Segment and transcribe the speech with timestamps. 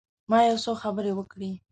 [0.29, 1.51] ما یو څو خبرې وکړې.